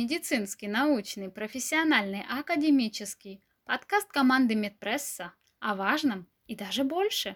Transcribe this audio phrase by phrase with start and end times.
[0.00, 3.42] Медицинский, научный, профессиональный, академический.
[3.64, 7.34] Подкаст команды Медпресса о важном и даже больше.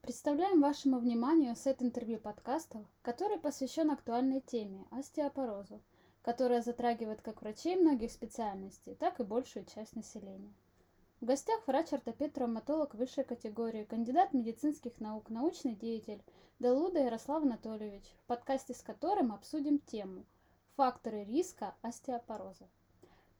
[0.00, 5.82] Представляем вашему вниманию сет интервью подкастов, который посвящен актуальной теме– остеопорозу,
[6.22, 10.54] которая затрагивает как врачей многих специальностей, так и большую часть населения.
[11.20, 16.22] В гостях врач-ортопед-травматолог высшей категории, кандидат медицинских наук, научный деятель
[16.58, 20.26] Делуда Ярослав Анатольевич, в подкасте с которым обсудим тему
[20.76, 22.68] «Факторы риска остеопороза».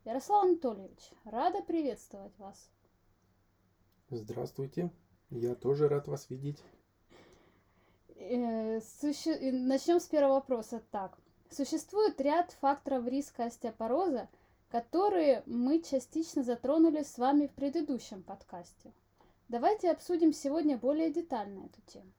[0.07, 2.71] Ярослав Анатольевич, рада приветствовать вас.
[4.09, 4.91] Здравствуйте,
[5.29, 6.63] я тоже рад вас видеть.
[8.15, 9.53] Э, суще...
[9.53, 10.83] Начнем с первого вопроса.
[10.91, 11.19] Так,
[11.51, 14.31] существует ряд факторов риска остеопороза–
[14.69, 18.93] которые мы частично затронули с вами в предыдущем подкасте.
[19.49, 22.13] Давайте обсудим сегодня более детально эту тему.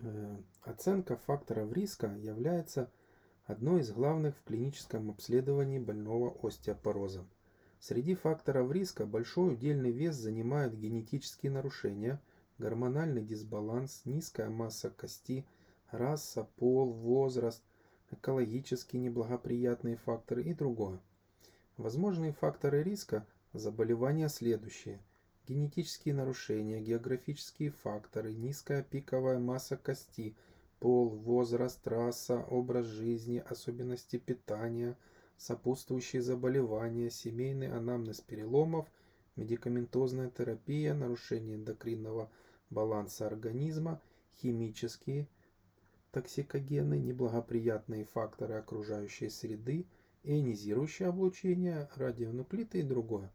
[0.00, 2.90] Э, оценка факторов риска является
[3.44, 7.24] одной из главных в клиническом обследовании больного остеопороза.
[7.78, 12.20] Среди факторов риска большой удельный вес занимают генетические нарушения,
[12.58, 15.46] гормональный дисбаланс, низкая масса кости,
[15.90, 17.62] раса, пол, возраст,
[18.12, 21.00] экологически неблагоприятные факторы и другое.
[21.76, 25.00] Возможные факторы риска заболевания следующие.
[25.48, 30.36] Генетические нарушения, географические факторы, низкая пиковая масса кости,
[30.78, 34.96] пол, возраст, раса, образ жизни, особенности питания,
[35.36, 38.86] сопутствующие заболевания, семейный анамнез переломов,
[39.36, 42.30] медикаментозная терапия, нарушение эндокринного
[42.70, 44.00] баланса организма,
[44.40, 45.26] химические
[46.12, 49.86] токсикогены, неблагоприятные факторы окружающей среды,
[50.22, 53.32] ионизирующее облучение, радионуклиды и другое.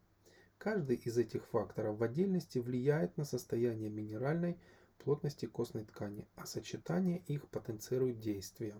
[0.57, 4.57] Каждый из этих факторов в отдельности влияет на состояние минеральной
[4.99, 8.75] плотности костной ткани, а сочетание их потенцирует действие.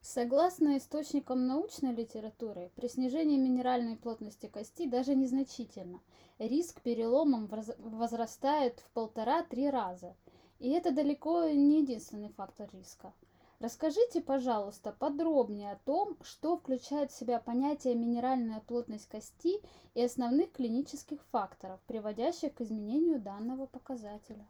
[0.00, 6.00] Согласно источникам научной литературы, при снижении минеральной плотности кости даже незначительно,
[6.38, 10.16] риск переломом возрастает в полтора-три раза–
[10.60, 13.12] и это далеко не единственный фактор риска.
[13.60, 19.60] Расскажите, пожалуйста, подробнее о том, что включает в себя понятие минеральная плотность кости
[19.94, 24.46] и основных клинических факторов, приводящих к изменению данного показателя.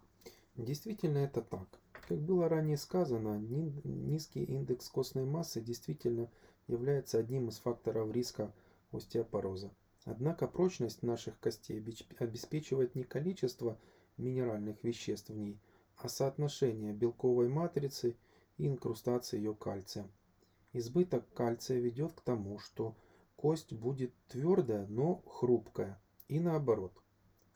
[0.56, 1.66] Действительно это так.
[1.92, 6.28] Как было ранее сказано, низкий индекс костной массы действительно
[6.66, 8.52] является одним из факторов риска
[8.92, 9.70] остеопороза.
[10.04, 11.84] Однако прочность наших костей
[12.18, 13.76] обеспечивает не количество
[14.16, 15.58] минеральных веществ в ней–
[16.02, 18.16] а соотношение белковой матрицы
[18.56, 20.10] и инкрустации ее кальцием.
[20.72, 22.94] Избыток кальция ведет к тому, что
[23.36, 26.92] кость будет твердая, но хрупкая, и наоборот.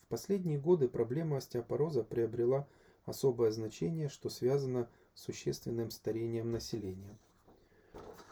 [0.03, 2.66] В последние годы проблема остеопороза приобрела
[3.04, 7.19] особое значение, что связано с существенным старением населения.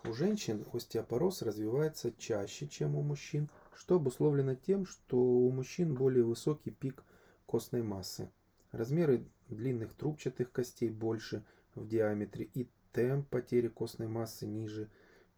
[0.04, 6.24] У женщин остеопороз развивается чаще, чем у мужчин, что обусловлено тем, что у мужчин более
[6.24, 7.04] высокий пик
[7.46, 8.30] костной массы.
[8.72, 14.88] Размеры длинных трубчатых костей больше в диаметре и темп потери костной массы ниже.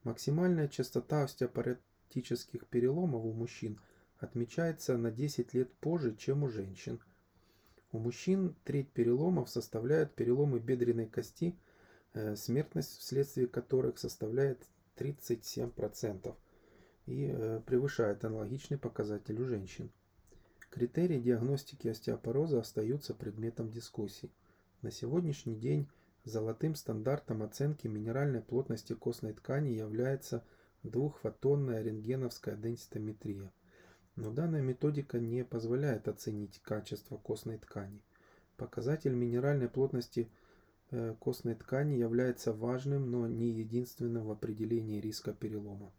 [0.03, 3.81] Максимальная частота остеопоротических переломов у мужчин
[4.19, 7.01] отмечается на 10 лет позже, чем у женщин.
[7.93, 11.57] У мужчин треть переломов составляют переломы бедренной кости,
[12.13, 16.35] э, смертность вследствие которых составляет 37%
[17.07, 19.91] и э, превышает аналогичный показатель у женщин.
[20.75, 24.33] Критерии диагностики остеопороза остаются предметом дискуссий.
[24.83, 25.89] На сегодняшний день
[26.25, 30.43] золотым стандартом оценки минеральной плотности костной ткани является
[30.83, 33.53] двухфотонная рентгеновская денситометрия.
[34.17, 38.03] Но данная методика не позволяет оценить качество костной ткани.
[38.57, 40.29] Показатель минеральной плотности
[40.91, 45.93] э, костной ткани является важным, но не единственным в определении риска перелома.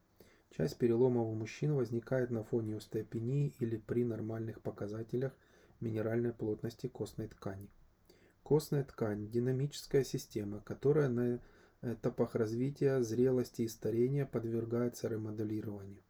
[0.57, 5.33] Часть переломов у мужчин возникает на фоне остеопении или при нормальных показателях
[5.81, 7.69] минеральной плотности костной ткани.
[8.41, 11.41] Костная ткань– динамическая система, которая на
[11.81, 16.01] этапах развития, зрелости и старения подвергается ремоделированию,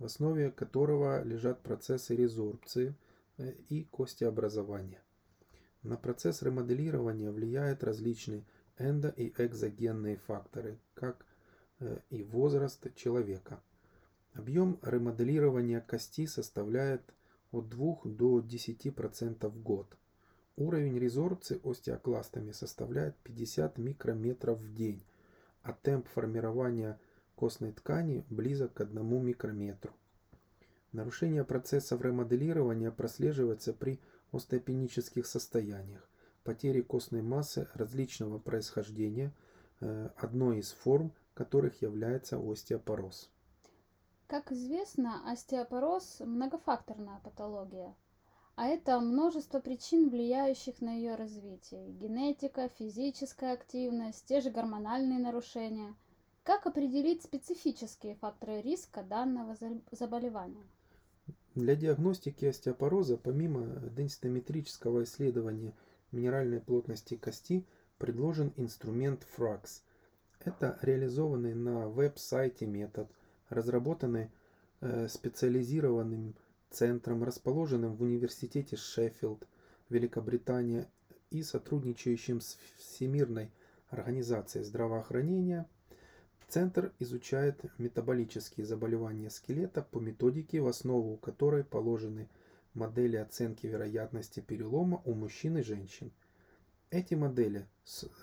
[0.00, 2.96] в основе которого лежат процессы резорбции
[3.36, 5.02] э, и костеобразования.
[5.84, 8.44] На процесс ремоделирования влияют различные
[8.76, 11.24] эндо- и экзогенные факторы, как
[11.78, 13.62] э, и возраст человека–
[14.34, 17.02] Объем ремоделирования кости составляет
[17.52, 19.96] от 2 до 10% в год.
[20.56, 25.04] Уровень резорбции остеокластами составляет 50 микрометров в день,
[25.62, 26.98] а темп формирования
[27.36, 29.92] костной ткани близок к 1 микрометру.
[30.90, 34.00] Нарушение процессов ремоделирования прослеживается при
[34.32, 36.08] остеопенических состояниях,
[36.42, 39.32] потере костной массы различного происхождения,
[39.80, 43.30] э, одной из форм которых является остеопороз.
[44.26, 47.94] Как известно, остеопороз– многофакторная патология,
[48.56, 51.90] а это множество причин, влияющих на ее развитие.
[51.90, 55.94] Генетика, физическая активность, те же гормональные нарушения.
[56.42, 59.56] Как определить специфические факторы риска данного
[59.90, 60.64] заболевания?
[61.54, 65.74] Для диагностики остеопороза, помимо денситометрического исследования
[66.12, 67.66] минеральной плотности кости,
[67.98, 69.82] предложен инструмент FRAX–
[70.44, 73.08] это реализованный на веб-сайте метод,
[73.48, 74.30] разработанный
[74.80, 76.34] э, специализированным
[76.70, 79.46] центром, расположенным в университете Шеффилд,
[79.88, 80.88] Великобритания
[81.30, 83.50] и сотрудничающим с Всемирной
[83.88, 85.66] организацией здравоохранения.
[86.48, 92.28] Центр изучает метаболические заболевания скелета по методике, в основу которой положены
[92.74, 96.12] модели оценки вероятности перелома у мужчин и женщин.
[96.90, 97.66] Эти модели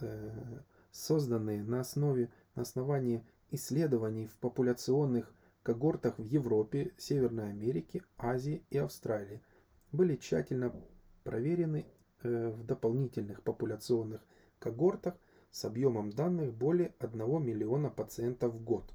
[0.01, 0.59] э,
[0.91, 5.33] созданные на основе на основании исследований в популяционных
[5.63, 9.42] когортах в Европе, Северной Америке, Азии и Австралии,
[9.92, 10.74] были тщательно
[11.24, 11.86] проверены
[12.24, 14.21] э, в дополнительных популяционных
[14.59, 15.15] когортах
[15.51, 18.92] с объемом данных более 1 миллиона пациентов в год.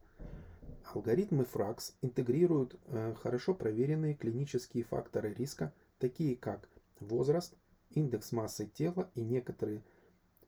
[0.95, 6.69] Алгоритмы FRAX интегрируют э, хорошо проверенные клинические факторы риска, такие как
[7.01, 7.55] возраст,
[7.91, 9.83] индекс массы тела и некоторые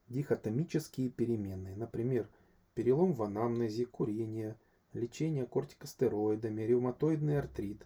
[0.09, 2.29] дихотомические переменные, например,
[2.79, 4.57] перелом в анамнезе, курение,
[4.93, 7.85] лечение кортикостероидами, ревматоидный артрит,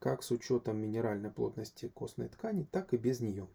[0.00, 3.46] как с учетом минеральной плотности костной ткани, так и без нее.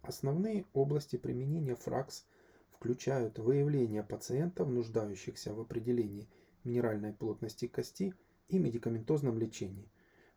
[0.00, 2.24] Основные области применения ФРАКС
[2.70, 6.26] включают выявление пациентов, нуждающихся в определении
[6.64, 8.14] минеральной плотности кости
[8.48, 9.90] и медикаментозном лечении.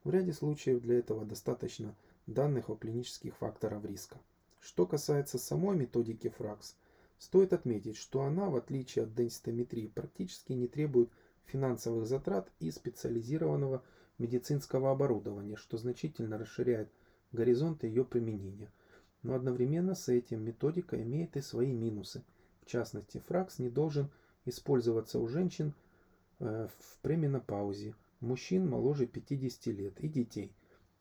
[0.03, 1.95] В ряде случаев для этого достаточно
[2.27, 4.19] данных о клинических факторах риска.
[4.59, 6.75] Что касается самой методики ФРАКС–
[7.19, 11.09] Стоит отметить, что она, в отличие от денситометрии, практически не требует
[11.43, 13.83] финансовых затрат и специализированного
[14.17, 16.89] медицинского оборудования, что значительно расширяет
[17.33, 18.71] горизонты ее применения.
[19.21, 22.23] Но одновременно с этим методика имеет и свои минусы.
[22.61, 24.09] В частности, фракс не должен
[24.45, 25.73] использоваться у женщин
[26.39, 30.53] э, в пременопаузе, мужчин моложе 50 лет и детей.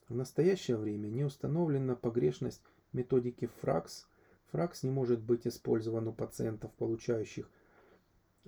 [0.09, 2.62] В настоящее время не установлена погрешность
[2.93, 4.09] методики фракс–
[4.53, 7.50] Фракс не может быть использован у пациентов, получающих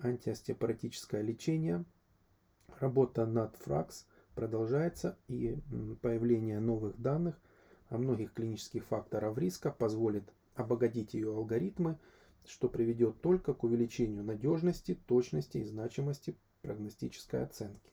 [0.03, 1.85] антиостеопоротическое лечение.
[2.79, 5.59] Работа над фракс продолжается и
[6.01, 7.39] появление новых данных
[7.91, 10.25] о многих клинических факторах риска позволит
[10.55, 11.99] обогатить ее алгоритмы,
[12.47, 17.91] что приведет только к увеличению надежности, точности и значимости прогностической оценки.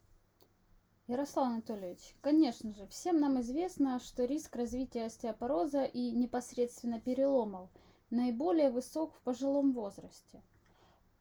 [1.07, 7.69] Ярослав Анатольевич, конечно же, всем нам известно, что риск развития остеопороза и непосредственно переломов–
[8.09, 10.41] наиболее высок в пожилом возрасте.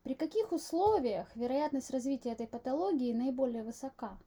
[0.02, 4.18] При каких условиях вероятность развития этой патологии наиболее высока?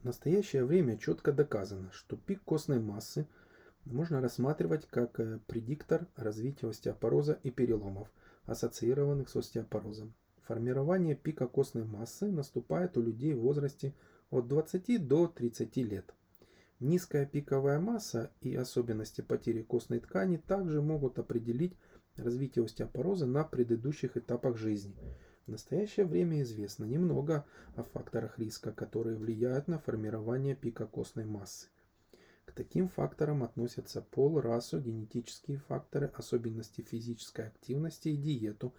[0.00, 3.26] В настоящее время четко доказано, что пик костной массы
[3.84, 8.08] можно рассматривать как э, предиктор развития остеопороза и переломов,
[8.46, 10.14] ассоциированных с остеопорозом.
[10.42, 13.94] Формирование пика костной массы наступает у людей в возрасте
[14.30, 16.14] от 20 до 30 лет.
[16.84, 21.72] Низкая пиковая масса и особенности потери костной ткани также могут определить
[22.16, 24.94] развитие остеопороза на предыдущих этапах жизни.
[25.46, 31.68] В настоящее время известно немного о факторах риска, которые влияют на формирование пика костной массы.
[32.44, 38.74] К таким факторам относятся пол, расу, генетические факторы, особенности физической активности и диету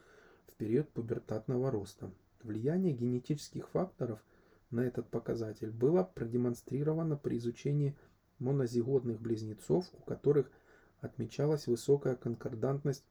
[0.45, 2.11] в период пубертатного роста.
[2.43, 4.23] Влияние генетических факторов–
[4.75, 7.95] на этот показатель было продемонстрировано при изучении
[8.39, 10.51] монозигодных близнецов, у которых
[10.99, 13.05] отмечалась высокая конкордантность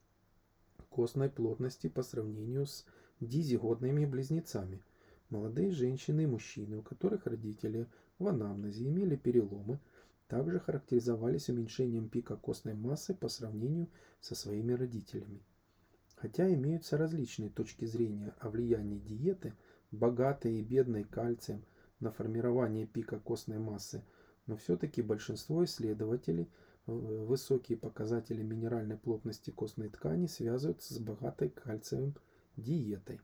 [0.91, 2.85] костной плотности по сравнению с
[3.21, 4.83] дизигодными близнецами.
[5.31, 7.87] Молодые женщины и мужчины, у которых родители
[8.19, 9.81] в анамнезе имели переломы,
[10.29, 13.89] также характеризовались уменьшением пика костной массы по сравнению
[14.21, 15.41] со своими родителями.
[16.17, 19.55] Хотя имеются различные точки зрения о влиянии диеты–
[19.95, 21.65] богатой и бедной кальцием
[22.01, 24.03] на формирование пика костной массы,
[24.47, 26.51] но все-таки большинство исследователей
[26.87, 32.15] высокие показатели минеральной плотности костной ткани связывают с богатой кальциевым
[32.57, 33.21] диетой.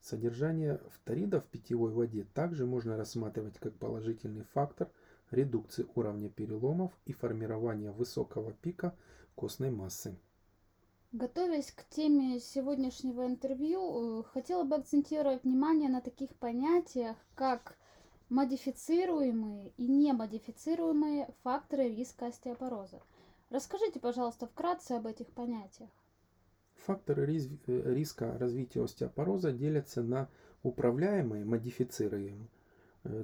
[0.00, 4.88] Содержание фторида в питьевой воде также можно рассматривать как положительный фактор
[5.30, 8.96] редукции уровня переломов и формирования высокого пика
[9.34, 10.18] костной массы.
[11.12, 17.76] Готовясь к теме сегодняшнего интервью, э, хотела бы акцентировать внимание на таких понятиях, как
[18.28, 23.02] модифицируемые и немодифицируемые факторы риска остеопороза.
[23.50, 25.90] Расскажите, пожалуйста, вкратце об этих понятиях.
[26.86, 30.28] Факторы э, риска развития остеопороза делятся на
[30.62, 32.48] управляемые, модифицируемые,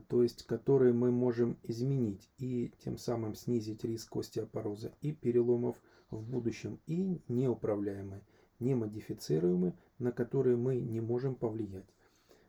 [0.09, 5.77] то есть которые мы можем изменить и тем самым снизить риск остеопороза и переломов
[6.11, 8.23] в будущем, и неуправляемые,
[8.59, 11.89] немодифицируемые, на которые мы не можем повлиять.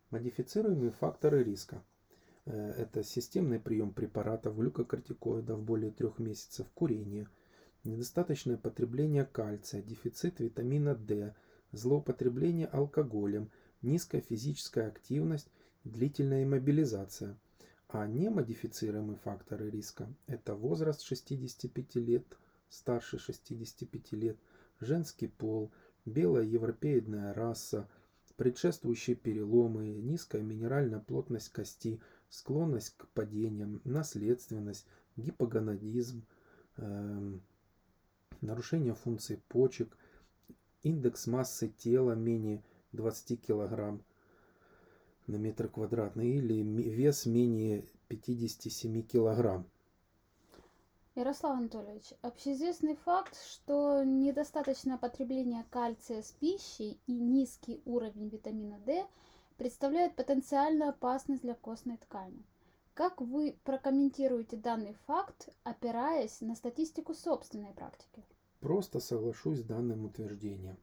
[0.09, 1.83] Модифицируемые факторы риска–
[2.45, 7.27] э, это системный прием препаратов, глюкокортикоидов более трех месяцев, курение–
[7.87, 11.33] недостаточное потребление кальция, дефицит витамина D,
[11.71, 13.49] злоупотребление алкоголем,
[13.81, 15.49] низкая физическая активность,
[15.87, 17.37] длительная иммобилизация.
[17.89, 22.25] А немодифицируемые факторы риска– это возраст 65 лет,
[22.69, 24.37] старше 65 лет,
[24.81, 25.71] женский пол,
[26.05, 27.87] белая европеидная раса,
[28.35, 36.25] предшествующие переломы, низкая минеральная плотность кости, склонность к падениям, наследственность, гипогонадизм,
[36.75, 37.41] эм,
[38.41, 39.97] нарушение функции почек,
[40.83, 43.99] индекс массы тела менее 20 кг
[45.27, 49.63] на метр квадратный или вес менее 57 кг.
[51.15, 59.05] Ярослав Анатольевич, общеизвестный факт, что недостаточное потребление кальция с пищей и низкий уровень витамина D
[59.57, 62.45] представляют потенциальную опасность для костной ткани.
[62.93, 68.23] Как вы прокомментируете данный факт, опираясь на статистику собственной практики?
[68.59, 70.77] Просто соглашусь с данным утверждением.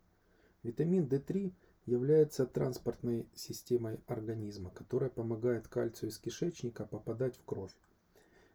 [0.64, 1.52] Витамин D3
[1.86, 7.72] является транспортной системой организма, которая помогает кальцию из кишечника попадать в кровь.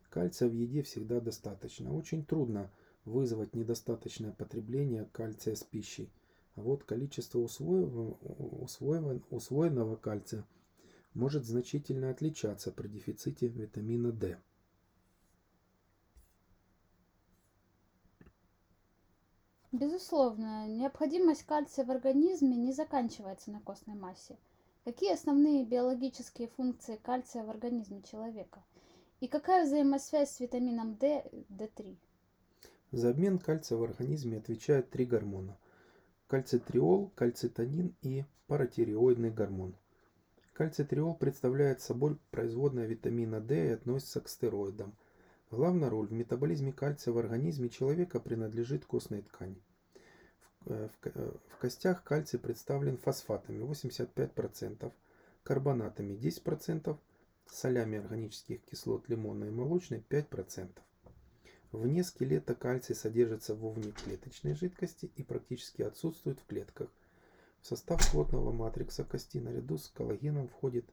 [0.09, 1.95] Кальция в еде всегда достаточно.
[1.95, 2.71] Очень трудно
[3.05, 6.09] вызвать недостаточное потребление кальция с пищей.
[6.55, 8.17] А вот количество усвоенного,
[9.29, 10.45] усвоенного кальция–
[11.13, 14.37] может значительно отличаться при дефиците витамина D.
[19.71, 24.37] Безусловно, необходимость кальция в организме не заканчивается на костной массе.
[24.83, 28.63] Какие основные биологические функции кальция в организме человека?
[29.19, 31.97] И какая взаимосвязь с витамином D, D3?
[32.91, 35.57] За обмен кальция в организме отвечают три гормона–
[36.27, 39.75] кальцитриол, кальцитонин и паратиреоидный гормон–
[40.59, 44.93] Кальцитриол представляет собой производное витамина D и относится к стероидам.
[45.51, 49.59] Главная роль в метаболизме кальция в организме человека принадлежит костной ткани.
[50.61, 54.93] В, э, в, э, в костях кальций представлен фосфатами 85%,
[55.43, 56.99] карбонатами 10%,
[57.47, 60.83] солями органических кислот лимонной и молочной 5%.
[61.71, 66.89] Вне скелета кальций содержится во внеклеточной жидкости и практически отсутствует в клетках.
[67.61, 70.85] В состав плотного матрикса кости наряду с коллагеном входит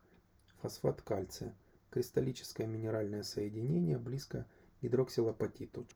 [0.63, 1.55] фосфат кальция,
[1.91, 4.47] кристаллическое минеральное соединение, близко
[4.79, 5.87] к гидроксилапатиту.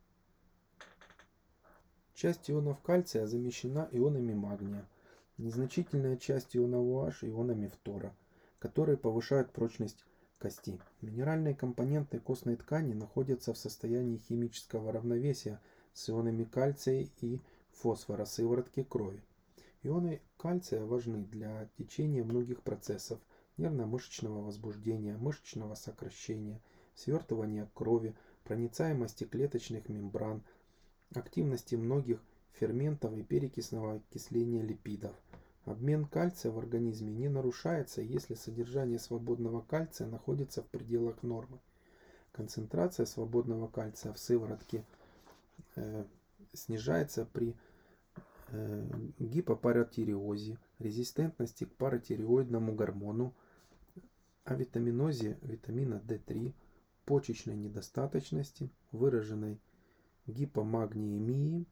[2.15, 4.87] Часть ионов кальция замещена ионами магния,
[5.39, 8.15] незначительная часть ионов OH ионами фтора,
[8.59, 10.05] которые повышают прочность
[10.39, 10.81] кости.
[11.01, 15.61] Минеральные компоненты костной ткани находятся в состоянии химического равновесия
[15.93, 17.41] с ионами кальция и
[17.73, 19.23] фосфора сыворотки крови.
[19.83, 23.19] Ионы кальция важны для течения многих процессов
[23.61, 26.61] нервно-мышечного возбуждения, мышечного сокращения,
[26.95, 28.15] свертывания крови,
[28.45, 30.43] проницаемости клеточных мембран,
[31.15, 32.21] активности многих
[32.53, 35.15] ферментов и перекисного окисления липидов.
[35.67, 41.61] Обмен кальция в организме не нарушается, если содержание свободного кальция находится в пределах нормы.
[42.33, 44.85] Концентрация свободного кальция в сыворотке
[45.77, 46.05] э,
[46.55, 47.55] снижается при
[48.53, 48.85] Э,
[49.21, 53.33] гипопаратиреозе, резистентности к паратиреоидному гормону,
[54.45, 56.55] авитаминозе витамина D3,
[57.05, 59.61] почечной недостаточности, выраженной
[60.27, 61.67] гипомагниемии,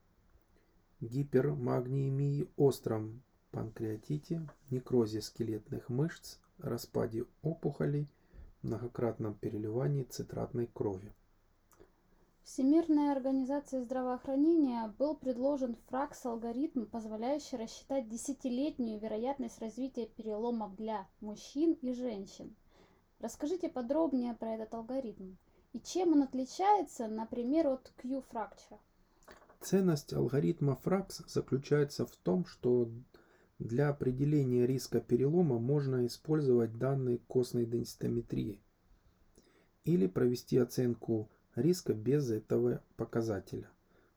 [1.00, 8.08] гипермагниемии, остром панкреатите, некрозе скелетных мышц, распаде опухолей,
[8.62, 11.12] многократном переливании цитратной крови.
[12.44, 21.92] Всемирной организацией здравоохранения был предложен ФРАКС-алгоритм, позволяющий рассчитать десятилетнюю вероятность развития переломов для мужчин и
[21.92, 22.56] женщин.
[23.20, 25.34] Расскажите подробнее про этот алгоритм
[25.72, 28.78] и чем он отличается, например, от Q-Fracture.
[29.60, 32.90] Ценность алгоритма ФРАКС заключается в том, что
[33.58, 38.62] для определения риска перелома можно использовать данные костной денситометрии
[39.84, 41.28] или провести оценку
[41.60, 43.68] риска без этого показателя.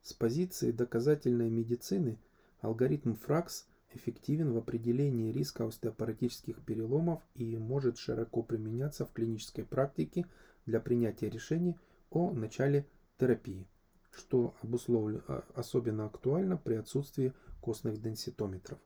[0.01, 2.17] С позиции доказательной медицины
[2.62, 10.25] алгоритм ФРАКС эффективен в определении риска остеопоротических переломов и может широко применяться в клинической практике
[10.65, 11.77] для принятия решений
[12.10, 13.67] о начале терапии,
[14.12, 18.79] что обусловлено, а, особенно актуально при отсутствии костных денситометров.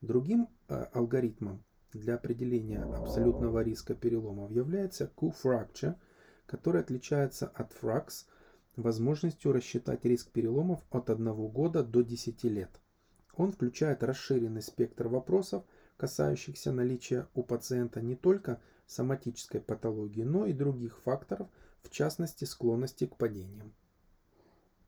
[0.00, 5.96] Другим э, алгоритмом для определения абсолютного риска переломов является Q-fracture,
[6.48, 8.24] который отличается от FRAX
[8.74, 12.80] возможностью рассчитать риск переломов от 1 года до 10 лет.
[13.36, 15.62] Он включает расширенный спектр вопросов,
[15.96, 21.48] касающихся наличия у пациента не только соматической патологии, но и других факторов,
[21.82, 23.72] в частности склонности к падениям.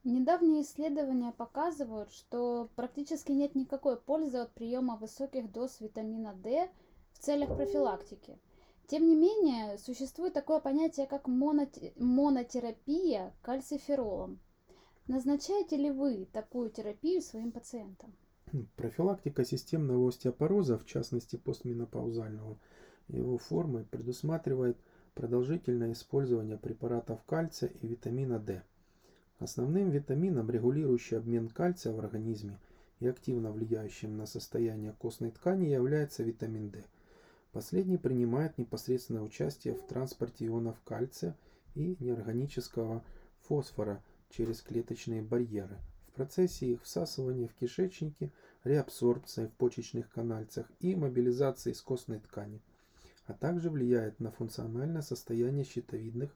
[0.03, 6.71] Недавние исследования показывают, что практически нет никакой пользы от приема высоких доз витамина D
[7.13, 8.39] в целях профилактики.
[8.87, 14.39] Тем не менее, существует такое понятие, как монотерапия кальциферолом.
[15.07, 18.13] Назначаете ли вы такую терапию своим пациентам?
[18.75, 22.59] Профилактика системного остеопороза, в частности постменопаузального,
[23.07, 24.77] его формы предусматривает
[25.13, 28.63] продолжительное использование препаратов кальция и витамина D.
[29.39, 32.59] Основным витамином, регулирующим обмен кальция в организме
[32.99, 36.83] и активно влияющим на состояние костной ткани, является витамин D.
[37.51, 41.35] Последний принимает непосредственное участие в транспорте ионов кальция
[41.75, 43.03] и неорганического
[43.41, 45.77] фосфора через клеточные барьеры–
[46.11, 48.31] в процессе их всасывания в кишечнике,
[48.65, 52.61] реабсорбции в почечных канальцах и мобилизации из костной ткани,
[53.27, 56.35] а также влияет на функциональное состояние щитовидных,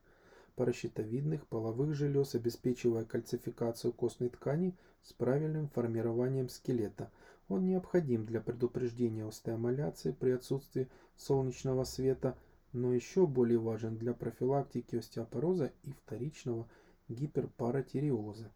[0.54, 7.10] паращитовидных, половых желез, обеспечивая кальцификацию костной ткани с правильным формированием скелета.
[7.48, 12.36] Он необходим для предупреждения остеомаляции при отсутствии солнечного света,
[12.72, 16.68] но еще более важен для профилактики остеопороза и вторичного
[17.08, 18.50] гиперпаратиреоза.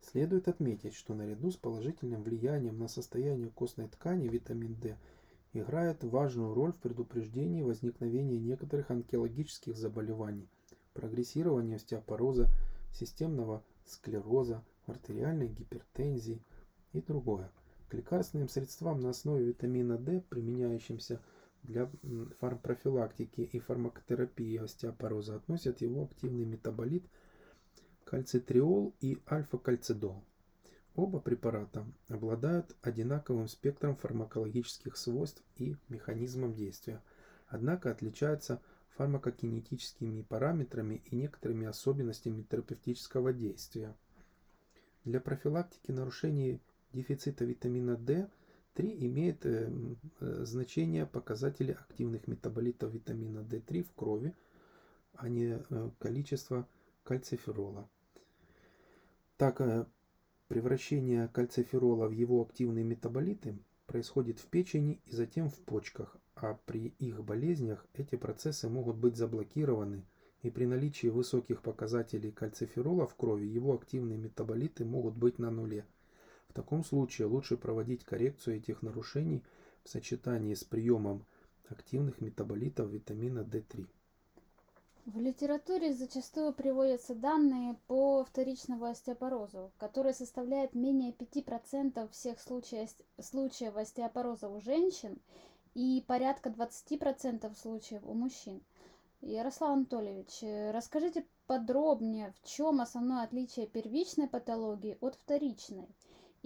[0.00, 4.96] Следует отметить, что наряду с положительным влиянием на состояние костной ткани витамин D
[5.52, 10.48] играет важную роль в предупреждении возникновения некоторых онкологических заболеваний,
[10.94, 12.48] прогрессирования остеопороза,
[12.92, 16.42] системного склероза, артериальной гипертензии
[16.92, 17.50] и другое.
[17.88, 21.20] К лекарственным средствам на основе витамина D, применяющимся
[21.62, 21.90] для
[22.40, 27.04] фармпрофилактики и фармакотерапии остеопороза, относят его активный метаболит–
[28.06, 30.22] кальцитриол и альфа-кальцидол.
[30.94, 37.02] Оба препарата обладают одинаковым спектром фармакологических свойств и механизмом действия,
[37.48, 38.62] однако отличаются
[38.96, 43.94] фармакокинетическими параметрами и некоторыми особенностями терапевтического действия.
[45.04, 46.62] Для профилактики нарушений
[46.96, 49.70] дефицита витамина D3 имеет э,
[50.20, 54.34] э, значение показатели активных метаболитов витамина D3 в крови,
[55.14, 56.66] а не э, количество
[57.04, 57.88] кальциферола.
[59.36, 59.60] Так,
[60.48, 66.94] превращение кальциферола в его активные метаболиты происходит в печени и затем в почках, а при
[66.98, 70.02] их болезнях эти процессы могут быть заблокированы,
[70.42, 75.84] и при наличии высоких показателей кальциферола в крови его активные метаболиты могут быть на нуле.
[76.56, 79.42] Таком случае лучше проводить коррекцию этих нарушений
[79.84, 81.26] в сочетании с приемом
[81.68, 83.86] активных метаболитов витамина D3.
[85.04, 92.88] В литературе зачастую приводятся данные по вторичному остеопорозу, который составляет менее 5% всех случаев,
[93.20, 95.18] случаев остеопороза у женщин
[95.74, 98.62] и порядка 20% случаев у мужчин.
[99.20, 105.86] Ярослав Анатольевич, расскажите подробнее, в чем основное отличие первичной патологии от вторичной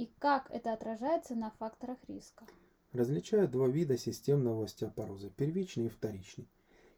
[0.01, 2.47] и как это отражается на факторах риска.
[2.93, 6.49] Различают два вида системного остеопороза– первичный и вторичный.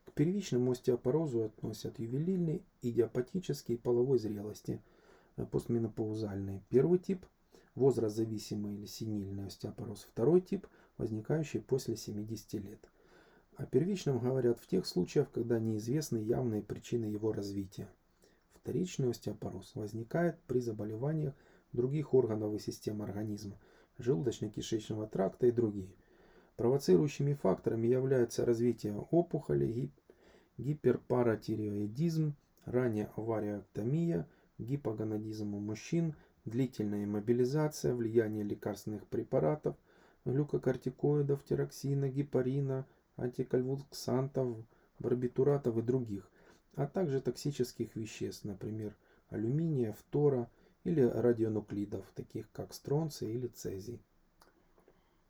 [0.04, 4.80] К первичному остеопорозу относят ювелильный, идиопатический, половой зрелости,
[5.36, 6.62] э, постменопаузальный.
[6.68, 7.26] Первый тип–
[7.74, 10.06] возраст-зависимый или синильный остеопороз.
[10.08, 12.88] Второй тип– возникающий после 70 лет.
[13.56, 17.88] О первичном говорят в тех случаях, когда неизвестны явные причины его развития.
[18.54, 21.34] Вторичный остеопороз возникает при заболеваниях
[21.72, 23.58] других органов и систем организма,
[23.98, 25.94] желудочно-кишечного тракта и другие.
[26.56, 29.90] Провоцирующими факторами являются развитие опухоли,
[30.58, 34.26] гиперпаратиреоидизм, ранняя авариоктомия,
[34.58, 39.76] гипогонадизм у мужчин, длительная иммобилизация, влияние лекарственных препаратов,
[40.24, 44.56] глюкокортикоидов, тироксина, гепарина, антиконвулсантов,
[44.98, 46.30] барбитуратов и других,
[46.74, 48.94] а также токсических веществ, например,
[49.30, 50.48] алюминия, фтора
[50.84, 54.00] или радионуклидов, таких как стронций или цезий.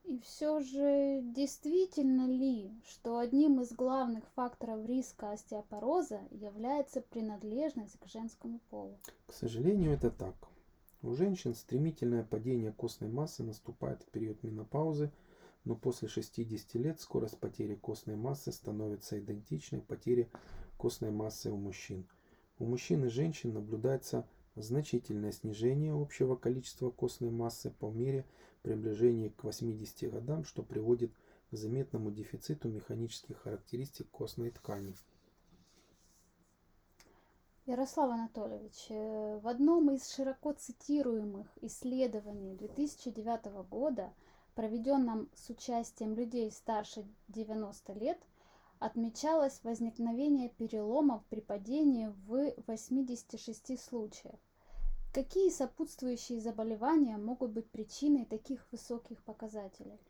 [0.05, 8.07] И все же, действительно ли, что одним из главных факторов риска остеопороза является принадлежность к
[8.09, 8.99] женскому полу?
[9.27, 10.35] К сожалению, это так.
[11.03, 15.11] У женщин стремительное падение костной массы наступает в период менопаузы,
[15.65, 20.29] но после 60 лет скорость потери костной массы становится идентичной потере
[20.77, 22.07] костной массы у мужчин.
[22.59, 28.27] У мужчин и женщин наблюдается значительное снижение общего количества костной массы по мере
[28.63, 31.13] приближения к 80 годам, что приводит
[31.51, 34.95] к заметному дефициту механических характеристик костной ткани.
[37.65, 44.13] Ярослав Анатольевич, э, в одном из широко цитируемых исследований 2009 года,
[44.57, 48.19] проведенном с участием людей старше 90 лет,
[48.85, 54.41] отмечалось возникновение переломов при падении в 86 случаях.
[55.15, 60.01] Какие сопутствующие заболевания могут быть причиной таких высоких показателей?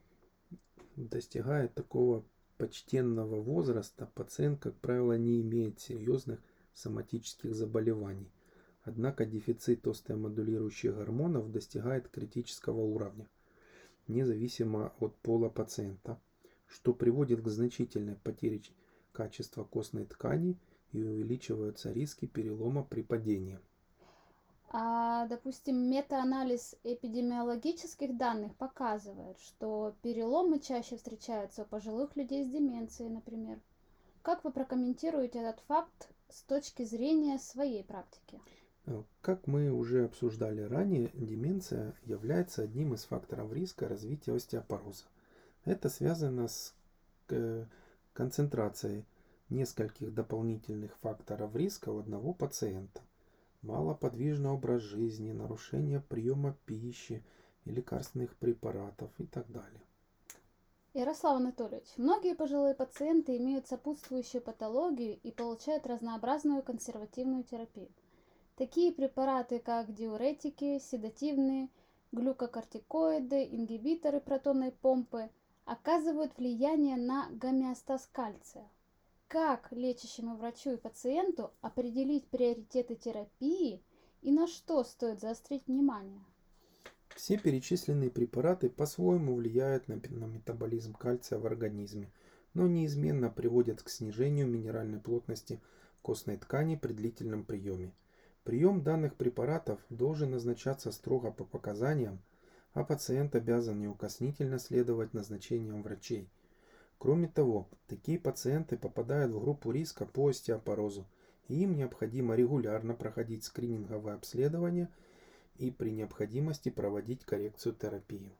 [0.96, 2.24] Достигая такого
[2.56, 6.40] почтенного возраста, пациент, как правило, не имеет серьезных
[6.72, 8.30] соматических заболеваний.
[8.84, 13.28] Однако дефицит остеомодулирующих гормонов достигает критического уровня,
[14.08, 16.18] независимо от пола пациента,
[16.72, 18.62] что приводит к значительной потере
[19.12, 20.56] качества костной ткани
[20.92, 23.58] и увеличиваются риски перелома при падении.
[24.74, 33.10] А, допустим, метаанализ эпидемиологических данных показывает, что переломы чаще встречаются у пожилых людей с деменцией,
[33.10, 33.60] например.
[34.22, 38.40] Как вы прокомментируете этот факт с точки зрения своей практики?
[38.86, 45.04] Э, как мы уже обсуждали ранее, деменция является одним из факторов риска развития остеопороза.
[45.64, 46.74] Это связано с
[47.28, 47.64] э,
[48.14, 49.04] концентрацией
[49.48, 53.00] нескольких дополнительных факторов риска у одного пациента.
[53.62, 57.22] Малоподвижный образ жизни, нарушение приема пищи
[57.64, 59.80] и лекарственных препаратов и так далее.
[60.94, 67.88] Ярослав Анатольевич, многие пожилые пациенты имеют сопутствующую патологию и получают разнообразную консервативную терапию.
[68.56, 71.70] Такие препараты, как диуретики, седативные,
[72.10, 75.30] глюкокортикоиды, ингибиторы протонной помпы,
[75.64, 78.68] оказывают влияние на гомеостаз кальция.
[79.28, 83.82] Как лечащему врачу и пациенту определить приоритеты терапии
[84.20, 86.22] и на что стоит заострить внимание?
[87.16, 92.10] Все перечисленные препараты по-своему влияют на, на метаболизм кальция в организме,
[92.54, 95.60] но неизменно приводят к снижению минеральной плотности
[96.02, 97.92] костной ткани при длительном приеме.
[98.44, 102.20] Прием данных препаратов должен назначаться строго по показаниям,
[102.74, 106.28] а пациент обязан неукоснительно следовать назначениям врачей.
[106.98, 111.06] Кроме того, такие пациенты попадают в группу риска по остеопорозу,
[111.48, 114.88] и им необходимо регулярно проходить скрининговое обследование–
[115.58, 118.32] и при необходимости проводить коррекцию терапии.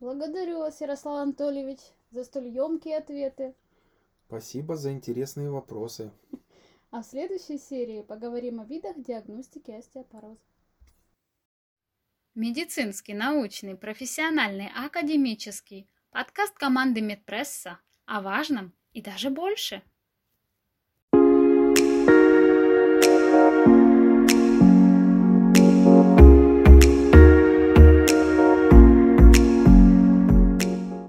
[0.00, 1.78] Благодарю вас, Ярослав Анатольевич,
[2.10, 3.54] за столь емкие ответы.
[4.26, 6.10] Спасибо за интересные вопросы.
[6.90, 10.36] А в следующей серии поговорим о видах диагностики остеопороза.
[12.34, 19.82] Медицинский, научный, профессиональный, академический подкаст команды Медпресса о важном и даже больше–